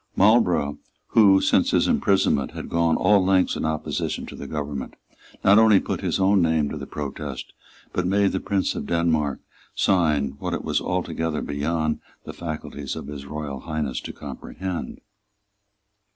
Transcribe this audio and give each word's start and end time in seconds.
Marlborough, 0.15 0.79
who, 1.09 1.39
since 1.41 1.69
his 1.69 1.87
imprisonment, 1.87 2.53
had 2.53 2.69
gone 2.71 2.95
all 2.95 3.23
lengths 3.23 3.55
in 3.55 3.65
opposition 3.65 4.25
to 4.25 4.35
the 4.35 4.47
government, 4.47 4.95
not 5.43 5.59
only 5.59 5.79
put 5.79 6.01
his 6.01 6.19
own 6.19 6.41
name 6.41 6.69
to 6.69 6.75
the 6.75 6.87
protest, 6.87 7.53
but 7.93 8.07
made 8.07 8.31
the 8.31 8.39
Prince 8.39 8.73
of 8.73 8.87
Denmark 8.87 9.41
sign 9.75 10.29
what 10.39 10.55
it 10.55 10.63
was 10.63 10.81
altogether 10.81 11.43
beyond 11.43 11.99
the 12.23 12.33
faculties 12.33 12.95
of 12.95 13.05
His 13.05 13.27
Royal 13.27 13.59
Highness 13.59 14.01
to 14.01 14.11
comprehend. 14.11 15.01